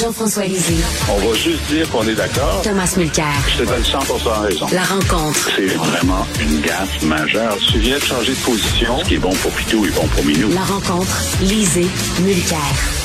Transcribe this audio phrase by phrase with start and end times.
[0.00, 0.82] Jean-François Lisée.
[1.10, 2.62] On va juste dire qu'on est d'accord.
[2.62, 3.26] Thomas Mulcair.
[3.52, 3.98] Je te donne 100
[4.40, 4.66] raison.
[4.72, 5.50] La rencontre.
[5.54, 7.58] C'est vraiment une gaffe majeure.
[7.70, 8.98] Tu viens de changer de position.
[9.00, 10.48] Ce qui est bon pour Pitou est bon pour Minou.
[10.54, 11.20] La rencontre.
[11.42, 11.86] Lisée.
[12.22, 12.58] Mulcair.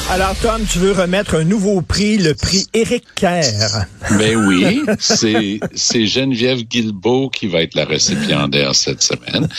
[0.10, 3.86] Alors, Tom, tu veux remettre un nouveau prix, le prix Éric Kerr.
[4.12, 9.50] Ben oui, c'est, c'est Geneviève Guilbeault qui va être la récipiendaire cette semaine.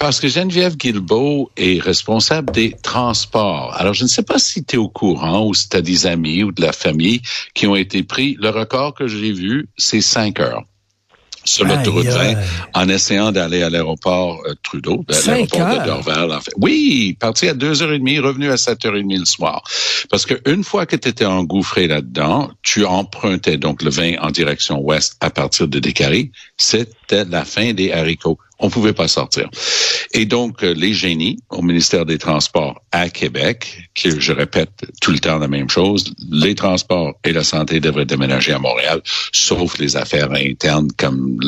[0.00, 3.74] Parce que Geneviève Guilbeault est responsable des transports.
[3.76, 6.06] Alors, je ne sais pas si tu es au courant ou si tu as des
[6.06, 7.20] amis ou de la famille
[7.52, 8.34] qui ont été pris.
[8.40, 10.64] Le record que j'ai vu, c'est cinq heures
[11.44, 12.34] sur l'autoroute 20
[12.74, 16.32] en essayant d'aller à l'aéroport euh, Trudeau, à l'aéroport de Dorval.
[16.32, 16.52] En fait.
[16.56, 19.62] Oui, parti à 2h30, revenu à 7h30 le soir.
[20.10, 24.30] Parce que une fois que tu étais engouffré là-dedans, tu empruntais donc le 20 en
[24.30, 26.30] direction ouest à partir de Décarie.
[26.56, 28.38] C'était la fin des haricots.
[28.60, 29.48] On pouvait pas sortir.
[30.12, 35.12] Et donc, euh, les génies au ministère des Transports à Québec, qui, je répète tout
[35.12, 39.00] le temps la même chose, les transports et la santé devraient déménager à Montréal,
[39.32, 41.38] sauf les affaires internes comme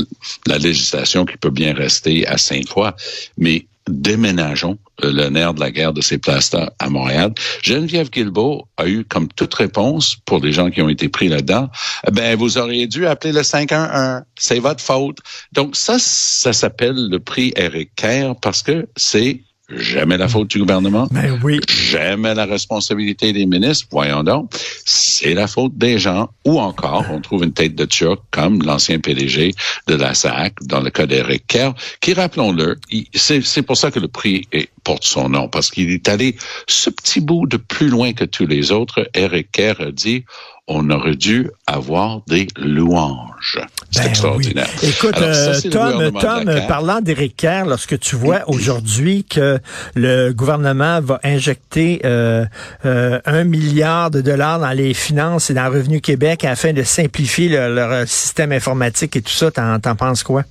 [0.47, 2.93] la législation qui peut bien rester à Sainte-Foy.
[3.37, 7.33] Mais déménageons le nerf de la guerre de ces places-là à Montréal.
[7.63, 11.71] Geneviève Guilbeault a eu comme toute réponse pour les gens qui ont été pris là-dedans,
[12.13, 15.19] ben vous auriez dû appeler le 511, c'est votre faute.
[15.53, 20.59] Donc ça, ça s'appelle le prix Eric Kerr parce que c'est jamais la faute du
[20.59, 21.09] gouvernement.
[21.11, 21.61] Ben oui.
[21.69, 23.87] Jamais la responsabilité des ministres.
[23.91, 24.53] Voyons donc.
[24.85, 26.31] C'est la faute des gens.
[26.45, 29.55] Ou encore, on trouve une tête de turc comme l'ancien PDG
[29.87, 32.77] de la SAC, dans le cas d'Eric Kerr, qui, rappelons-le,
[33.15, 36.91] c'est pour ça que le prix est, porte son nom, parce qu'il est allé ce
[36.91, 39.09] petit bout de plus loin que tous les autres.
[39.15, 40.25] Eric Kerr a dit,
[40.69, 43.61] on aurait dû avoir des louanges.
[43.95, 44.67] C'est Ben extraordinaire.
[44.83, 44.89] oui.
[44.89, 49.59] Écoute, Alors, ça, euh, le Tom, Tom parlant d'Éric Kerr, lorsque tu vois aujourd'hui que
[49.95, 52.45] le gouvernement va injecter euh,
[52.87, 57.49] euh, un milliard de dollars dans les finances et dans Revenu Québec afin de simplifier
[57.51, 60.45] le- leur système informatique et tout ça, t'en t'en penses quoi?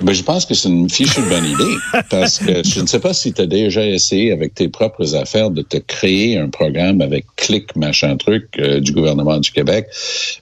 [0.00, 3.12] Ben, je pense que c'est une fichue bonne idée parce que je ne sais pas
[3.12, 7.26] si tu as déjà essayé avec tes propres affaires de te créer un programme avec
[7.36, 9.86] clic machin truc euh, du gouvernement du Québec.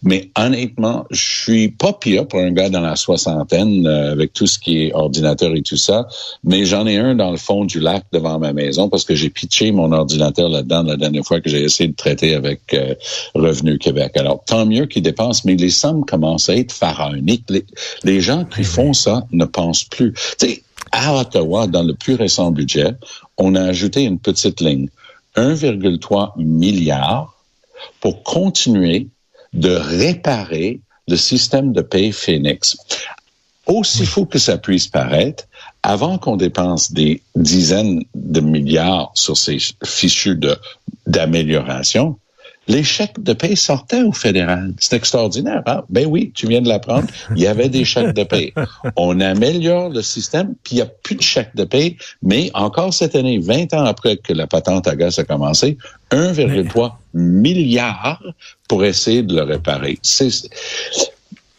[0.03, 4.47] Mais honnêtement, je suis pas pire pour un gars dans la soixantaine euh, avec tout
[4.47, 6.07] ce qui est ordinateur et tout ça.
[6.45, 9.31] Mais j'en ai un dans le fond du lac devant ma maison parce que j'ai
[9.31, 12.95] pitché mon ordinateur là-dedans la dernière fois que j'ai essayé de traiter avec euh,
[13.35, 14.13] Revenu Québec.
[14.17, 17.45] Alors, tant mieux qu'ils dépensent, mais les sommes commencent à être pharaoniques.
[17.49, 17.65] Les,
[18.05, 20.13] les gens qui font ça ne pensent plus.
[20.39, 22.95] Tu sais, à Ottawa, dans le plus récent budget,
[23.37, 24.89] on a ajouté une petite ligne.
[25.37, 27.35] 1,3 milliard
[28.01, 29.09] pour continuer
[29.53, 32.77] de réparer le système de paie Phoenix.
[33.67, 35.45] Aussi fou que ça puisse paraître,
[35.83, 40.39] avant qu'on dépense des dizaines de milliards sur ces fichus
[41.07, 42.19] d'amélioration,
[42.69, 44.73] les chèques de paie sortaient au fédéral.
[44.79, 45.63] C'est extraordinaire.
[45.67, 45.83] Hein?
[45.89, 47.07] Ben oui, tu viens de l'apprendre.
[47.35, 48.53] Il y avait des chèques de paie.
[48.97, 51.97] On améliore le système, puis il n'y a plus de chèques de paie.
[52.23, 55.79] Mais encore cette année, 20 ans après que la patente à gaz a commencé,
[56.11, 58.23] 1,3 milliard
[58.69, 59.99] pour essayer de le réparer.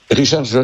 [0.10, 0.60] Richard, je,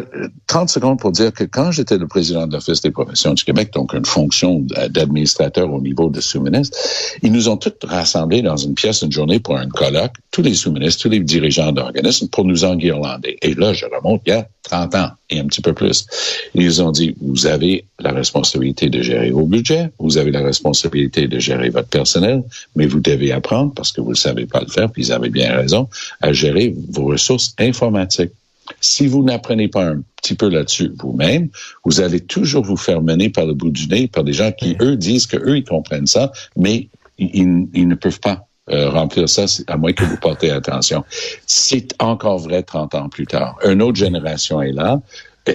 [0.48, 3.74] 30 secondes pour dire que quand j'étais le président de l'Office des professions du Québec,
[3.74, 6.78] donc une fonction d'administrateur au niveau de sous-ministre,
[7.22, 10.54] ils nous ont tous rassemblés dans une pièce une journée pour un colloque, tous les
[10.54, 13.38] sous-ministres, tous les dirigeants d'organismes, pour nous enguirlander.
[13.42, 16.06] Et là, je remonte il y a 30 ans et un petit peu plus.
[16.56, 21.28] Ils ont dit, vous avez la responsabilité de gérer vos budgets, vous avez la responsabilité
[21.28, 22.44] de gérer votre personnel,
[22.78, 25.30] mais vous devez apprendre, parce que vous ne savez pas le faire, puis ils avaient
[25.30, 25.90] bien raison,
[26.22, 28.32] à gérer vos ressources informatiques.
[28.80, 31.50] Si vous n'apprenez pas un petit peu là-dessus vous-même,
[31.86, 34.76] vous allez toujours vous faire mener par le bout du nez par des gens qui,
[34.82, 39.28] eux, disent que eux ils comprennent ça, mais ils, ils ne peuvent pas euh, remplir
[39.28, 41.04] ça à moins que vous portez attention.
[41.46, 43.58] C'est encore vrai 30 ans plus tard.
[43.66, 45.02] Une autre génération est là.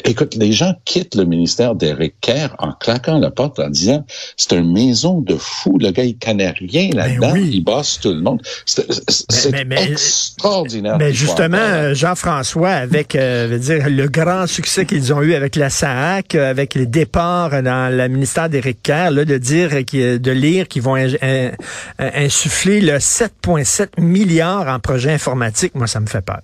[0.04, 4.04] Écoute, les gens quittent le ministère d'Éric Kerr en claquant la porte en disant
[4.36, 5.78] c'est une maison de fous.
[5.80, 7.30] Le gars, il connaît rien là-dedans.
[7.32, 7.50] oui.
[7.54, 8.42] Il bosse tout le monde.
[8.66, 10.98] C'est mais- mais- extraordinaire.
[10.98, 15.56] Mais justement, euh, Jean-François, avec euh, veut dire, le grand succès qu'ils ont eu avec
[15.56, 20.30] la SAC, euh, avec les départs dans le ministère d'Éric Kerr, là, de dire, de
[20.30, 21.50] lire qu'ils vont in- in-
[21.98, 26.42] insuffler le 7,7 milliards en projet informatique, moi, ça me fait peur.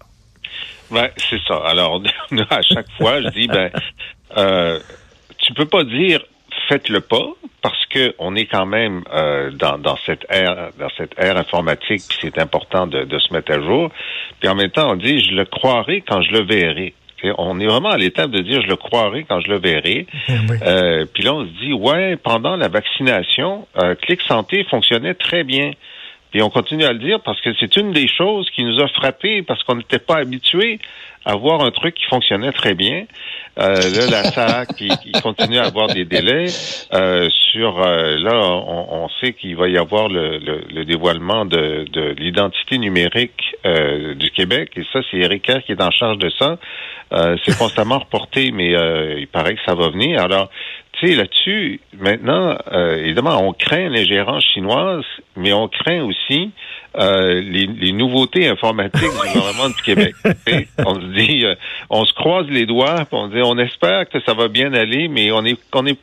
[0.91, 1.57] Ouais, c'est ça.
[1.67, 2.03] Alors,
[2.51, 3.71] à chaque fois, je dis, ben,
[4.37, 4.79] euh,
[5.39, 6.21] tu peux pas dire
[6.69, 7.27] faites-le pas
[7.63, 12.03] parce que on est quand même euh, dans, dans cette ère dans cette ère informatique
[12.09, 13.91] puis c'est important de, de se mettre à jour
[14.41, 16.95] puis en même temps on dit je le croirai quand je le verrai
[17.25, 20.07] Et on est vraiment à l'étape de dire je le croirai quand je le verrai
[20.29, 20.57] Oui.
[20.63, 25.43] euh, puis là on se dit ouais pendant la vaccination euh, Clic Santé fonctionnait très
[25.45, 25.73] bien
[26.35, 28.89] Et on continue à le dire parce que c'est une des choses qui nous a
[28.89, 30.81] frappé parce qu'on n'était pas habitué
[31.25, 33.07] à voir un truc qui fonctionnait très bien.
[33.59, 36.47] Euh, là, la SAC qui, qui, continue à avoir des délais.
[36.93, 41.45] Euh, sur euh, là, on, on sait qu'il va y avoir le, le, le dévoilement
[41.45, 44.73] de, de l'identité numérique euh, du Québec.
[44.77, 46.59] Et ça, c'est Eric Kerr qui est en charge de ça.
[47.13, 50.21] Euh, c'est constamment reporté, mais euh, il paraît que ça va venir.
[50.21, 50.51] Alors,
[50.99, 55.05] tu sais, là-dessus, maintenant, euh, évidemment, on craint l'ingérence chinoise,
[55.37, 56.51] mais on craint aussi
[56.97, 60.15] euh, les, les, nouveautés informatiques du gouvernement du Québec.
[60.79, 61.55] on se dit, euh,
[61.91, 65.33] on se croise les doigts, on dit, on espère que ça va bien aller, mais
[65.33, 65.99] on est, on est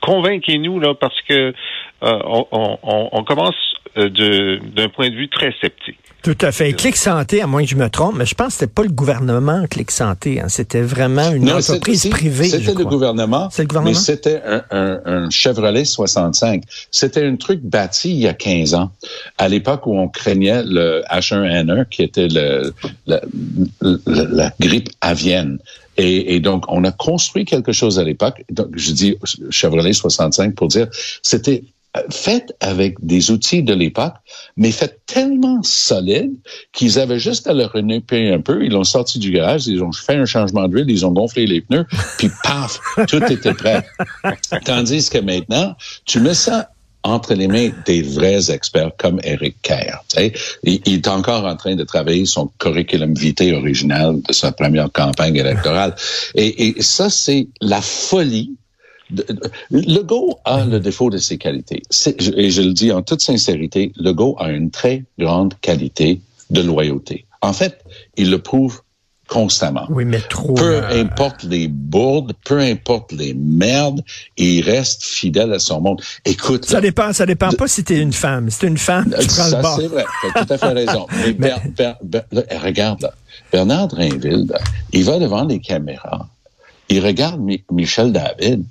[0.00, 1.54] convainquez-nous là parce que
[2.02, 3.54] on, on, on, commence
[3.96, 5.98] d'un point de vue très sceptique.
[6.22, 6.74] Tout à fait.
[6.74, 8.90] Clic Santé, à moins que je me trompe, mais je pense que c'était pas le
[8.90, 10.40] gouvernement Clic Santé.
[10.40, 10.48] Hein.
[10.48, 12.48] C'était vraiment une entreprise privée.
[12.48, 13.48] C'était le gouvernement.
[13.50, 13.96] C'est le gouvernement?
[13.96, 16.64] Mais c'était un, un, un, Chevrolet 65.
[16.90, 18.90] C'était un truc bâti il y a 15 ans,
[19.38, 22.74] à l'époque où on craignait le H1N1, qui était le,
[23.06, 23.20] le,
[23.80, 25.58] le la grippe avienne.
[25.96, 28.44] Et, et, donc, on a construit quelque chose à l'époque.
[28.50, 29.16] Donc, je dis
[29.50, 30.86] Chevrolet 65 pour dire,
[31.22, 31.64] c'était
[32.10, 34.14] fait avec des outils de l'époque,
[34.56, 36.32] mais fait tellement solide
[36.72, 38.64] qu'ils avaient juste à le renouper un peu.
[38.64, 41.60] Ils l'ont sorti du garage, ils ont fait un changement d'huile, ils ont gonflé les
[41.60, 41.86] pneus,
[42.18, 42.78] puis paf,
[43.08, 43.84] tout était prêt.
[44.64, 46.70] Tandis que maintenant, tu mets ça
[47.02, 50.00] entre les mains des vrais experts comme Eric Kerr.
[50.18, 54.92] Il, il, est encore en train de travailler son curriculum vitae original de sa première
[54.92, 55.94] campagne électorale.
[56.34, 58.54] Et, et ça, c'est la folie
[59.70, 61.82] Legault a le défaut de ses qualités.
[62.36, 66.20] Et je le dis en toute sincérité, Legault a une très grande qualité
[66.50, 67.26] de loyauté.
[67.42, 67.84] En fait,
[68.16, 68.82] il le prouve
[69.30, 69.86] constamment.
[69.88, 70.54] Oui, mais trop.
[70.54, 74.02] Peu euh, importe les bourdes, peu importe les merdes,
[74.36, 76.02] il reste fidèle à son monde.
[76.24, 76.66] Écoute.
[76.66, 78.50] Ça dépend, ça dépend pas si t'es une femme.
[78.50, 79.76] Si t'es une femme, tu prends ça, le bord.
[79.80, 80.04] c'est vrai.
[80.22, 81.06] T'as tout à fait raison.
[81.12, 81.48] Mais, mais...
[81.48, 83.14] Ber, Ber, Ber, là, regarde, là.
[83.52, 84.58] Bernard Drinville, là,
[84.92, 86.28] il va devant les caméras.
[86.88, 88.64] Il regarde Mi Michel David.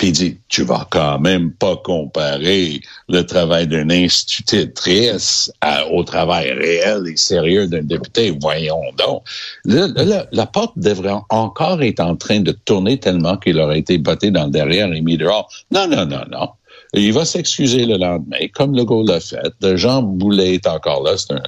[0.00, 2.80] Puis dit, tu vas quand même pas comparer
[3.10, 5.52] le travail d'un institutrice
[5.92, 8.34] au travail réel et sérieux d'un député.
[8.40, 9.22] Voyons donc.
[9.66, 14.30] Là, la porte devrait encore être en train de tourner tellement qu'il aurait été botté
[14.30, 15.52] dans le derrière et mis dehors.
[15.70, 16.48] Non, non, non, non.
[16.92, 19.38] Il va s'excuser le lendemain, comme le Legault l'a fait.
[19.60, 21.14] De Jean Boulet est encore là.
[21.30, 21.40] Un,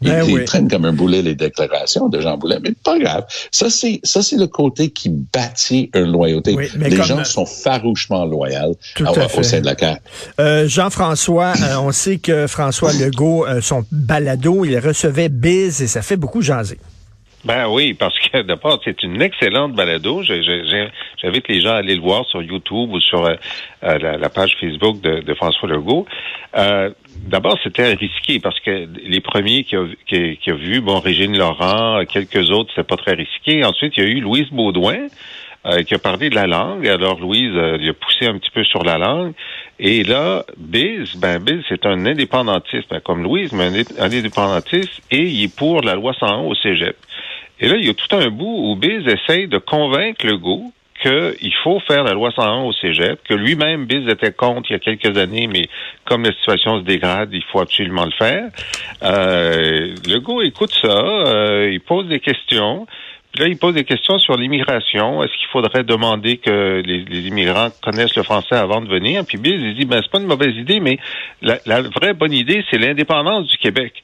[0.00, 0.36] il, ben oui.
[0.40, 3.24] il, traîne comme un boulet les déclarations de Jean Boulet, mais pas grave.
[3.50, 6.54] Ça, c'est ça, c'est le côté qui bâtit une loyauté.
[6.54, 10.00] Oui, les comme, gens sont farouchement loyaux au sein de la CAQ.
[10.40, 15.86] Euh, Jean-François, euh, on sait que François Legault, euh, son balado, il recevait Biz et
[15.86, 16.78] ça fait beaucoup jaser.
[17.44, 20.22] Ben oui, parce que d'abord, c'est une excellente balado.
[20.22, 23.34] J'invite les gens à aller le voir sur YouTube ou sur euh,
[23.82, 26.06] la, la, page Facebook de, de François Legault.
[26.56, 26.90] Euh,
[27.26, 31.36] d'abord, c'était risqué parce que les premiers qui ont qui, qui a vu, bon, Régine
[31.36, 33.64] Laurent, quelques autres, c'était pas très risqué.
[33.64, 35.08] Ensuite, il y a eu Louise Baudouin.
[35.64, 36.88] Euh, qui a parlé de la langue.
[36.88, 39.32] Alors, Louise, euh, il a poussé un petit peu sur la langue.
[39.78, 43.68] Et là, Biz, ben Biz, c'est un indépendantiste, ben, comme Louise, mais
[44.00, 46.96] un, indépendantiste, et il est pour la loi 101 au cégep.
[47.62, 50.72] Et là, il y a tout un bout où Biz essaye de convaincre le goût
[51.00, 54.76] qu'il faut faire la loi 101 au cégep, que lui-même, Biz était contre il y
[54.76, 55.68] a quelques années, mais
[56.04, 58.48] comme la situation se dégrade, il faut absolument le faire.
[59.04, 62.86] Euh, le goût écoute ça, euh, il pose des questions.
[63.32, 65.22] Puis là, il pose des questions sur l'immigration.
[65.22, 69.24] Est-ce qu'il faudrait demander que les, immigrants connaissent le français avant de venir?
[69.24, 70.98] Puis Biz, il dit, ben, c'est pas une mauvaise idée, mais
[71.40, 74.02] la vraie bonne idée, c'est l'indépendance du Québec.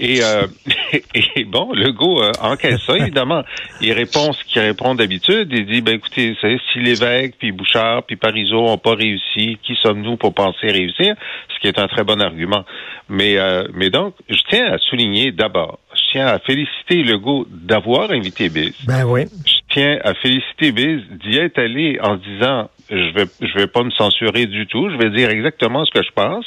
[0.00, 0.46] Et, euh,
[1.14, 3.44] et bon, Legault euh, encaisse ça, évidemment.
[3.82, 5.48] Il répond ce qu'il répond d'habitude.
[5.52, 10.16] Il dit, ben écoutez, si l'évêque, puis Bouchard, puis Parizeau n'ont pas réussi, qui sommes-nous
[10.16, 11.14] pour penser réussir?
[11.54, 12.64] Ce qui est un très bon argument.
[13.10, 18.10] Mais, euh, mais donc, je tiens à souligner d'abord, je tiens à féliciter Legault d'avoir
[18.10, 18.72] invité Biz.
[18.86, 19.24] Ben oui.
[19.44, 23.82] Je tiens à féliciter Biz d'y être allé en disant, je vais, je vais pas
[23.82, 26.46] me censurer du tout, je vais dire exactement ce que je pense.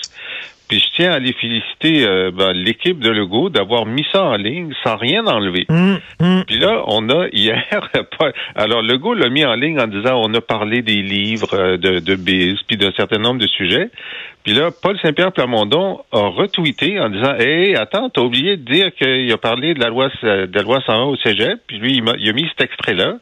[0.73, 4.37] Puis je tiens à les féliciter, euh, ben, l'équipe de Legault, d'avoir mis ça en
[4.37, 5.67] ligne sans rien enlever.
[5.69, 6.41] Mmh, mmh.
[6.47, 7.91] Puis là, on a hier,
[8.55, 11.99] alors Legault l'a mis en ligne en disant on a parlé des livres euh, de,
[11.99, 13.91] de Biz, puis d'un certain nombre de sujets.
[14.43, 18.95] Puis là, Paul Saint-Pierre Plamondon a retweeté en disant Hé, attends, t'as oublié de dire
[18.95, 22.09] qu'il a parlé de la loi de la loi 101 au Cégep, puis lui, il
[22.09, 23.17] a, il a mis cet extrait-là.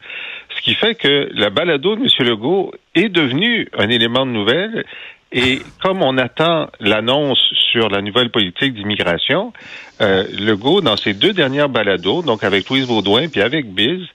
[0.55, 2.27] Ce qui fait que la balado de M.
[2.29, 4.85] Legault est devenue un élément de nouvelle
[5.31, 7.39] et comme on attend l'annonce
[7.71, 9.53] sur la nouvelle politique d'immigration,
[10.01, 14.05] euh, Legault, dans ses deux dernières balados, donc avec Louise Baudouin puis avec Biz,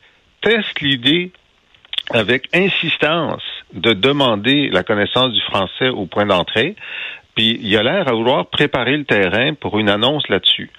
[0.43, 1.33] teste l'idée
[2.11, 3.43] avec insistance
[3.73, 6.77] de demander la connaissance du français au point d'entrée
[7.35, 10.71] Puis il a l'air à vouloir préparer le terrain pour une annonce là-dessus.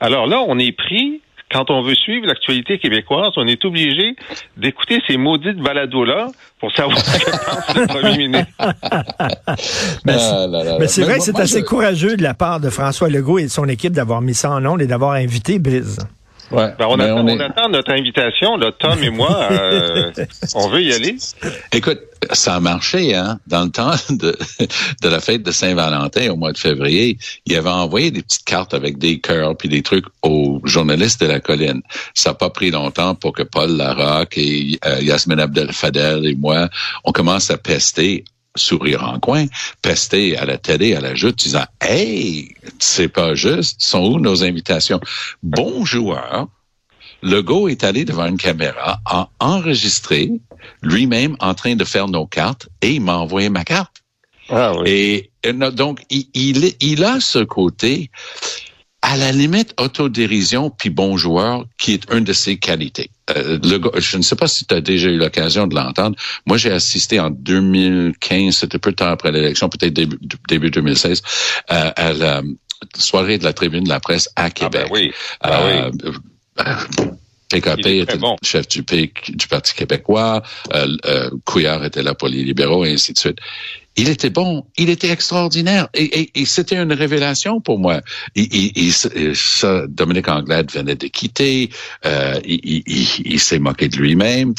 [0.00, 1.22] Alors là, on est pris
[1.54, 4.16] quand on veut suivre l'actualité québécoise, on est obligé
[4.56, 6.26] d'écouter ces maudites balados-là
[6.58, 8.52] pour savoir ce que pense le premier ministre.
[10.04, 13.44] mais c'est, c'est vrai que c'est assez courageux de la part de François Legault et
[13.44, 16.00] de son équipe d'avoir mis ça en ondes et d'avoir invité Biz.
[16.50, 19.48] Ouais, ben on, attend, on, attend, notre invitation, là, Tom et moi.
[19.50, 20.12] Euh,
[20.54, 21.16] on veut y aller.
[21.72, 22.00] Écoute,
[22.32, 23.38] ça a marché, hein.
[23.46, 24.36] Dans le temps de,
[25.02, 28.74] de la fête de Saint-Valentin au mois de février, il avait envoyé des petites cartes
[28.74, 31.82] avec des cœurs puis des trucs aux journalistes de la colline.
[32.14, 36.68] Ça n'a pas pris longtemps pour que Paul Larocque et euh, Yasmine Abdel-Fadel et moi,
[37.04, 38.24] on commence à pester
[38.56, 39.46] sourire en coin,
[39.82, 44.44] pester à la télé, à la joute, disant Hey, c'est pas juste, sont où nos
[44.44, 45.00] invitations?
[45.42, 46.48] Bon joueur,
[47.22, 50.30] Legault est allé devant une caméra, a enregistré
[50.82, 54.02] lui-même en train de faire nos cartes et il m'a envoyé ma carte.
[54.50, 55.30] Ah oui.
[55.42, 58.10] Et donc, il, il, il a ce côté
[59.00, 63.10] à la limite, autodérision puis bon joueur, qui est une de ses qualités.
[63.30, 66.16] Euh, le, je ne sais pas si tu as déjà eu l'occasion de l'entendre.
[66.46, 71.22] Moi, j'ai assisté en 2015, c'était peu de temps après l'élection, peut-être début, début 2016,
[71.70, 72.42] euh, à la
[72.98, 74.82] soirée de la tribune de la presse à Québec.
[74.84, 75.12] Ah ben oui.
[75.40, 77.04] Ah oui.
[77.48, 78.36] PKP était bon.
[78.42, 80.42] chef du, du Parti québécois,
[80.74, 83.38] euh, euh, Couillard était là pour les libéraux, et ainsi de suite.
[83.96, 88.00] Il était bon, il était extraordinaire, et, et, c'était une révélation pour moi.
[88.34, 91.70] Il, ça, Dominique Anglade venait de quitter,
[92.04, 94.54] euh, il, s'est moqué de lui-même.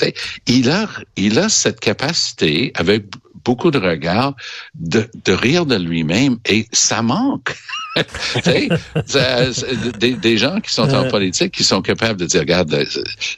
[0.48, 0.88] Il a,
[1.18, 3.06] il a cette capacité, avec
[3.44, 4.36] beaucoup de regard,
[4.74, 7.56] de, de rire de lui-même, et ça manque.
[8.46, 12.86] des, des, gens qui sont en politique qui sont capables de dire regarde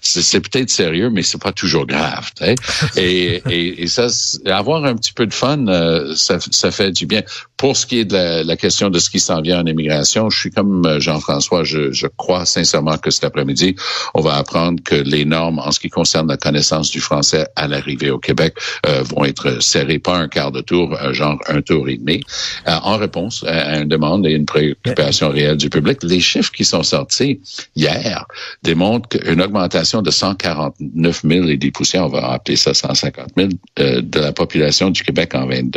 [0.01, 2.55] c'est peut-être sérieux mais c'est pas toujours grave et,
[2.95, 4.07] et, et, ça
[4.47, 7.21] avoir un petit peu de fun euh, ça, ça fait du bien
[7.57, 10.29] pour ce qui est de la, la question de ce qui s'en vient en immigration
[10.29, 13.75] je suis comme euh, Jean-François je, je crois sincèrement que cet après-midi
[14.13, 17.67] on va apprendre que les normes en ce qui concerne la connaissance du français à
[17.67, 21.89] l'arrivée au Québec euh, vont être serrées pas un quart de tour genre un tour
[21.89, 22.23] et demi
[22.65, 25.99] en réponse à une demande et une préoccupation réelle du public.
[26.03, 27.39] Les chiffres qui sont sortis
[27.75, 28.25] hier
[28.63, 33.49] démontrent qu'une augmentation de 149 000 et des poussières, on va appeler ça 150 000,
[33.79, 35.76] euh, de la population du Québec en 22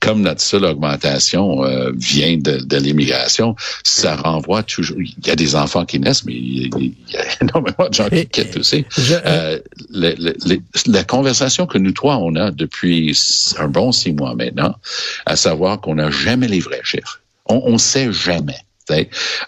[0.00, 4.98] comme notre seule augmentation euh, vient de, de l'immigration, ça renvoie toujours.
[5.00, 8.26] Il y a des enfants qui naissent, mais il y a, énormément de gens qui
[8.26, 8.84] quittent aussi.
[9.10, 9.58] Euh,
[9.90, 13.18] la conversation que nous trois on a depuis
[13.58, 14.76] un bon six mois maintenant,
[15.24, 17.20] à savoir qu'on n'a jamais les vrais chiffres.
[17.46, 18.65] On ne sait jamais.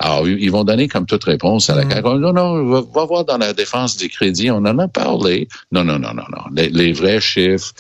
[0.01, 2.19] Alors, ils vont donner comme toute réponse à la mm.
[2.19, 5.49] Non, non, va, voir dans la défense des crédits, on en a parlé.
[5.73, 6.43] Non, non, non, non, non.
[6.53, 7.73] Les, vrais chiffres,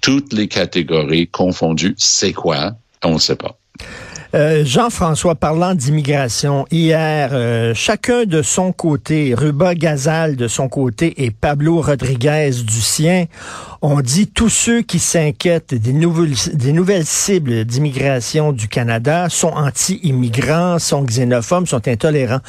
[0.00, 2.72] toutes les catégories confondues, c'est quoi?
[3.04, 3.58] On ne sait pas.
[4.36, 11.24] Euh, Jean-François, parlant d'immigration, hier, euh, chacun de son côté, Ruba Gazal de son côté
[11.24, 13.24] et Pablo Rodriguez du sien,
[13.80, 19.54] ont dit tous ceux qui s'inquiètent des nouvelles, des nouvelles cibles d'immigration du Canada sont
[19.54, 22.42] anti-immigrants, sont xénophobes, sont intolérants.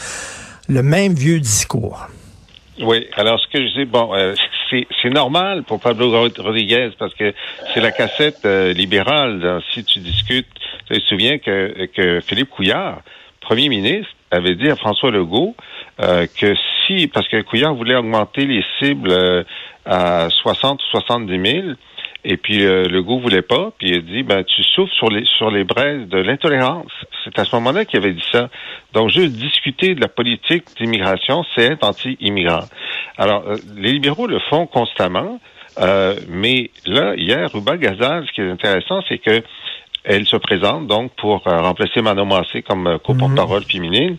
[0.68, 2.06] Le même vieux discours.
[2.82, 4.36] Oui, alors ce que je dis, bon, euh,
[4.70, 7.34] c'est normal pour Pablo Rodriguez parce que
[7.74, 9.62] c'est la cassette libérale.
[9.74, 10.48] si tu discutes
[10.90, 13.02] tu te souviens que, que Philippe Couillard,
[13.42, 15.56] premier ministre, avait dit à François Legault
[16.02, 16.54] euh, que
[16.86, 19.44] si, parce que Couillard voulait augmenter les cibles euh,
[19.86, 21.68] à 60 ou 70 000,
[22.26, 25.24] et puis euh, Legault voulait pas, puis il a dit ben tu souffres sur les
[25.38, 26.92] sur les braises de l'intolérance.
[27.24, 28.50] C'est à ce moment-là qu'il avait dit ça.
[28.94, 32.66] Donc juste discuter de la politique d'immigration, c'est être anti-immigrant.
[33.18, 35.40] Alors euh, les libéraux le font constamment,
[36.30, 39.42] mais là hier Ruba Gazal, ce qui est intéressant, c'est que
[40.08, 43.68] elle se présente donc pour euh, remplacer Manon Massé comme euh, co-porte-parole mhm.
[43.68, 44.18] féminine.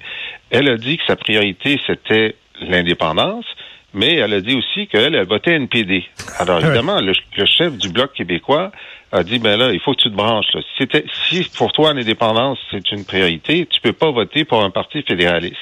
[0.50, 3.47] Elle a dit que sa priorité, c'était l'indépendance,
[3.95, 6.04] mais elle a dit aussi qu'elle elle votait NPD.
[6.38, 7.14] Alors évidemment, le,
[7.47, 8.71] chef du Bloc québécois
[9.12, 10.52] a dit, ben là, il faut que tu te branches.
[10.52, 10.61] Là.
[10.76, 10.87] Si,
[11.28, 15.57] si pour toi l'indépendance, c'est une priorité, tu peux pas voter pour un parti fédéraliste.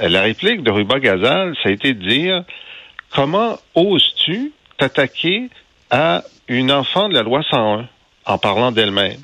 [0.00, 2.44] Euh, la réplique de Ruba Gazal, ça a été de dire,
[3.12, 5.48] comment oses-tu t'attaquer
[5.90, 7.88] à une enfant de la loi 101
[8.26, 9.18] en parlant d'elle-même?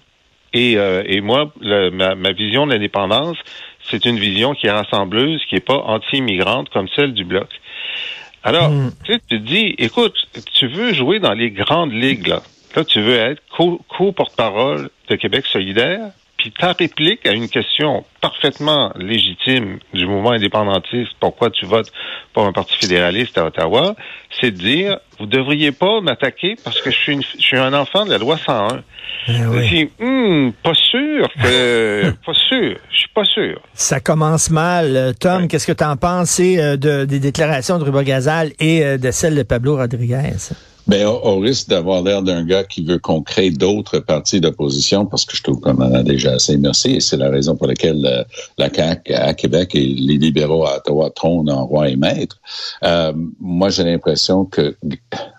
[0.56, 3.36] Et, euh, et moi, ma, ma, vision de l'indépendance,
[3.90, 7.48] c'est une vision qui est rassembleuse, qui n'est pas anti-immigrante comme celle du Bloc.
[8.42, 8.90] Alors, hmm.
[9.04, 10.14] tu te dis, écoute,
[10.54, 12.42] tu veux jouer dans les grandes ligues, là.
[12.75, 13.42] Là, tu veux être
[13.88, 16.10] co-porte-parole de Québec solidaire,
[16.46, 21.90] Puis ta réplique à une question parfaitement légitime du mouvement indépendantiste, pourquoi tu votes
[22.32, 23.96] pour un parti fédéraliste à Ottawa,
[24.40, 28.04] c'est de dire, vous devriez pas m'attaquer parce que je suis, je suis un enfant
[28.04, 28.84] de la loi 101.
[29.26, 29.68] Eh oui.
[29.68, 33.60] Dis, Hum, pas sûr que, pas sûr, je suis pas sûr.
[33.74, 35.14] Ça commence mal.
[35.18, 38.98] Tom, qu'est-ce que tu en penses euh, de, des déclarations de Ruba Gazal et euh,
[38.98, 40.52] de celles de Pablo Rodriguez?
[40.86, 45.04] Ben, au, au risque d'avoir l'air d'un gars qui veut qu'on crée d'autres partis d'opposition,
[45.04, 47.66] parce que je trouve qu'on en a déjà assez, merci, et c'est la raison pour
[47.66, 48.22] laquelle euh,
[48.58, 52.38] la CAQ à Québec et les libéraux à Ottawa trônent en roi et maître.
[52.84, 54.76] Euh, moi, j'ai l'impression que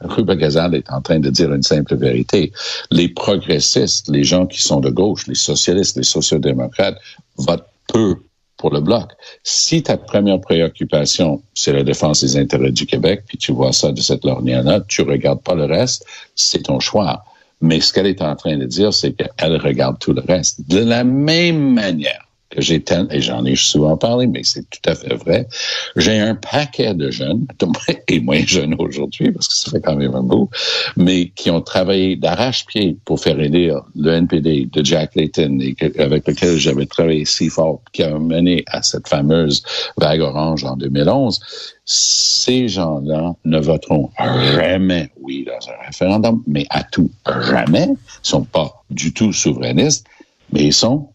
[0.01, 2.51] Ruba Gazal est en train de dire une simple vérité.
[2.91, 6.97] Les progressistes, les gens qui sont de gauche, les socialistes, les sociodémocrates,
[7.37, 8.15] votent peu
[8.57, 9.11] pour le bloc.
[9.43, 13.91] Si ta première préoccupation, c'est la défense des intérêts du Québec, puis tu vois ça
[13.91, 17.23] de cette lorgnon-là, tu regardes pas le reste, c'est ton choix.
[17.61, 20.67] Mais ce qu'elle est en train de dire, c'est qu'elle regarde tout le reste.
[20.69, 24.89] De la même manière que j'ai tel- et j'en ai souvent parlé, mais c'est tout
[24.89, 25.47] à fait vrai,
[25.95, 27.45] j'ai un paquet de jeunes,
[28.07, 30.49] et moins jeunes aujourd'hui, parce que ça fait quand même un bout,
[30.95, 36.27] mais qui ont travaillé d'arrache-pied pour faire élire le NPD de Jack Layton, et avec
[36.27, 39.63] lequel j'avais travaillé si fort, qui a mené à cette fameuse
[39.97, 41.39] vague orange en 2011.
[41.85, 44.09] Ces gens-là ne voteront
[44.55, 47.09] jamais oui dans un référendum, mais à tout
[47.49, 47.87] jamais.
[47.89, 50.05] Ils sont pas du tout souverainistes,
[50.51, 51.09] mais ils sont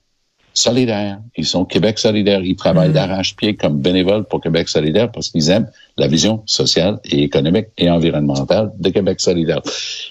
[0.54, 1.18] solidaires.
[1.36, 2.40] Ils sont Québec solidaire.
[2.42, 7.22] Ils travaillent d'arrache-pied comme bénévoles pour Québec solidaire parce qu'ils aiment la vision sociale et
[7.22, 9.62] économique et environnementale de Québec solidaire.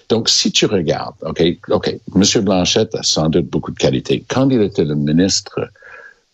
[0.10, 2.44] Donc, si tu regardes, OK, OK, M.
[2.44, 4.24] Blanchette a sans doute beaucoup de qualités.
[4.28, 5.70] Quand il était le ministre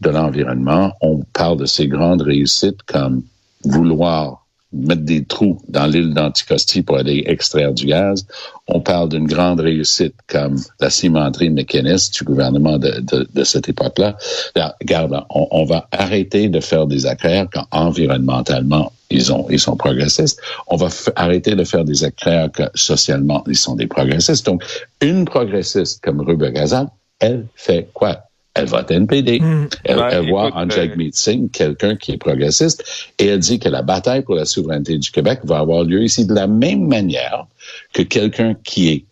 [0.02, 3.24] de l'Environnement, on parle de ses grandes réussites comme
[3.64, 8.26] vouloir mettre des trous dans l'île d'Anticosti pour aller extraire du gaz.
[8.68, 13.70] On parle d'une grande réussite comme la cimenterie mécaniste du gouvernement de, de, de cette
[13.70, 14.18] époque-là.
[14.56, 19.60] Là, Regarde, on, on va arrêter de faire des accraires quand environnementalement ils ont ils
[19.60, 20.42] sont progressistes.
[20.68, 24.46] On va arrêter de faire des accraires que socialement ils sont des progressistes.
[24.46, 24.64] Donc
[25.02, 28.27] une progressiste comme Ruba Gazal, elle fait quoi?
[28.58, 29.42] Elle vote NPD.
[29.84, 32.84] Elle, Ouais, elle voit écoute, en euh, Jagmeet Singh quelqu'un qui est progressiste
[33.20, 36.26] et elle dit que la bataille pour la souveraineté du Québec va avoir lieu ici
[36.26, 37.48] de la même manière
[37.93, 39.06] que quelqu'un qui est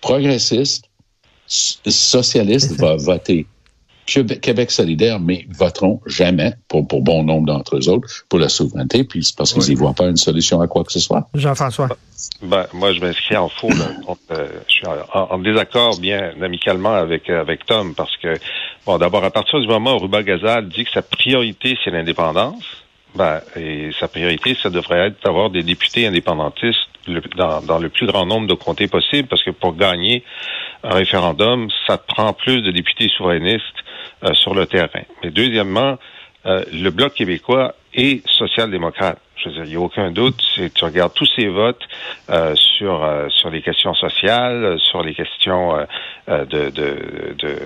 [0.00, 0.84] progressiste,
[1.46, 3.46] socialiste va voter
[4.06, 9.04] Québec solidaire, mais voteront jamais, pour, pour bon nombre d'entre eux autres, pour la souveraineté,
[9.04, 11.28] puis c'est parce qu'ils n'y voient pas une solution à quoi que ce soit.
[11.34, 11.88] Jean-François.
[12.42, 13.68] Ben, moi, je m'inscris en faux.
[13.68, 18.16] Là, contre, euh, je suis en, en désaccord bien amicalement avec euh, avec Tom parce
[18.16, 18.34] que
[18.90, 22.64] bon, d'abord à partir du moment où Ruba Gazal dit que sa priorité c'est l'indépendance,
[23.14, 26.88] ben et sa priorité ça devrait être d'avoir des députés indépendantistes
[27.36, 30.24] dans, le plus grand nombre de comtés possible parce que pour gagner
[30.82, 33.80] un référendum, ça prend plus de députés souverainistes
[34.24, 35.04] euh, sur le terrain.
[35.22, 35.96] Mais deuxièmement,
[36.46, 39.18] euh, le bloc québécois est social-démocrate.
[39.36, 40.42] Je veux dire, il n'y a aucun doute.
[40.74, 41.82] Tu regardes tous ces votes
[42.28, 45.84] euh, sur euh, sur les questions sociales, sur les questions euh,
[46.28, 47.58] euh, de, de, de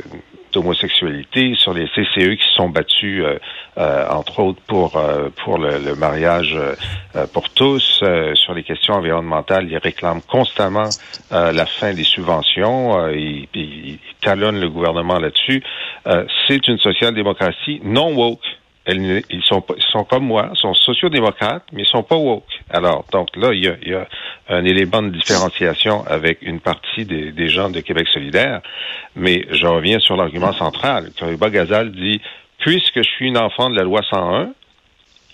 [0.55, 3.39] d'homosexualité, sur les CCE qui se sont battus, euh,
[3.79, 8.63] euh, entre autres pour euh, pour le, le mariage euh, pour tous, euh, sur les
[8.63, 10.89] questions environnementales, ils réclament constamment
[11.33, 15.63] euh, la fin des subventions, euh, ils, ils- talonnent le gouvernement là-dessus.
[16.07, 18.41] Euh, c'est une social-démocratie non woke.
[18.87, 22.45] Elles ils sont ils sont comme moi, sont sociodémocrates, mais ils sont pas woke.
[22.75, 24.09] Alors, donc là, il y a,
[24.49, 28.63] un élément de différenciation avec une partie des, gens de Québec solidaire.
[29.15, 31.11] Mais je reviens sur l'argument central.
[31.17, 32.21] Kariba Gazal dit,
[32.59, 34.53] puisque je suis une enfant de la loi 101,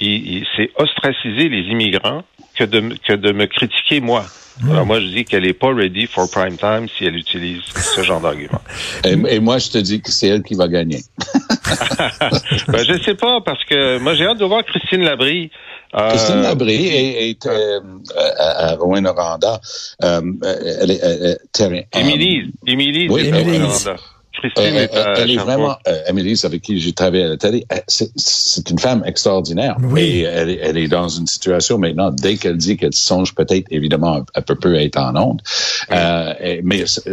[0.01, 2.25] il, il c'est ostraciser les immigrants
[2.57, 4.25] que de, que de me critiquer moi.
[4.69, 7.63] Alors moi, je dis qu'elle est pas ready for prime time si elle utilise
[7.97, 8.61] ce genre d'argument.
[9.05, 11.01] Et, et moi, je te dis que c'est elle qui va gagner.
[12.69, 15.51] ben, je sais pas, parce que moi, j'ai hâte de voir Christine Labrie.
[15.95, 17.81] Euh, Christine Labrie est, est, euh,
[18.17, 19.61] à, à Rouen-Noranda.
[20.05, 20.21] Euh,
[20.83, 23.69] elle est, elle est terrain- Émilie, Émilie, Oui, Émilie.
[24.41, 27.37] Christine Euh, est à elle est vraiment, euh, Amélie, avec qui j'ai travaillé à la
[27.37, 29.77] télé, euh, c'est- c'est une femme extraordinaire.
[29.81, 30.01] Oui.
[30.03, 33.67] Et elle, est- elle est dans une situation maintenant, dès qu'elle dit qu'elle songe peut-être,
[33.71, 35.41] évidemment, elle peut peu être en onde.
[35.93, 37.05] Euh, et- mais c'est-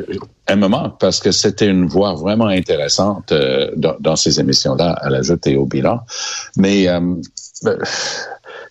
[0.47, 4.91] elle me manque parce que c'était une voix vraiment intéressante euh, dans, dans ces émissions-là,
[4.91, 5.99] à la joute et au bilan.
[6.55, 6.99] Mais euh,
[7.63, 7.77] ben,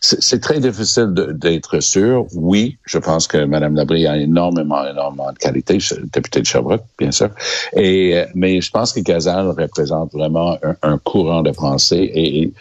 [0.00, 2.26] c'est très difficile d'être sûr.
[2.34, 5.78] Oui, je pense que Mme Labrie a énormément, énormément de qualité,
[6.12, 7.30] députée de Sherbrooke, bien sûr.
[7.74, 12.52] Et, euh, mais je pense que Gazal représente vraiment un, courant de pensée et, et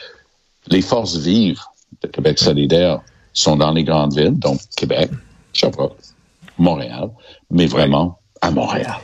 [0.68, 1.62] les forces vives
[2.02, 3.02] de Québec solidaire
[3.34, 5.10] sont dans les grandes villes, donc Québec,
[5.54, 5.98] Sherbrooke,
[6.58, 7.10] Montréal,
[7.52, 8.96] mais vraiment à Montréal.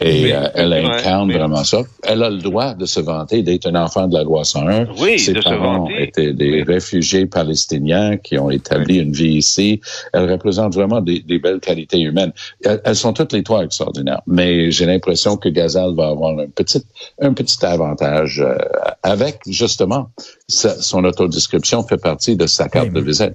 [0.00, 1.34] Et Oui, euh, elle ouais, incarne oui.
[1.36, 1.82] vraiment ça.
[2.02, 4.86] Elle a le droit de se vanter d'être un enfant de la loi 101.
[4.98, 6.02] Oui, Ses de se parents vanter.
[6.04, 9.80] étaient des réfugiés palestiniens qui ont établi une vie ici.
[10.12, 12.32] Elle représente vraiment des, des belles qualités humaines.
[12.64, 14.20] Elles, elles sont toutes les trois extraordinaires.
[14.26, 16.82] Mais j'ai l'impression que Gazal va avoir un petit,
[17.20, 18.56] un petit avantage euh,
[19.02, 20.10] avec, justement,
[20.48, 22.94] sa- son autodescription fait partie de sa carte Oui.
[22.94, 23.34] de visite.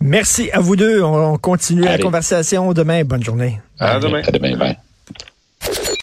[0.00, 1.02] Merci à vous deux.
[1.02, 3.04] On, on continue la conversation demain.
[3.04, 3.60] Bonne journée.
[3.78, 4.22] À demain.
[4.26, 4.56] À demain.
[4.56, 4.78] bye.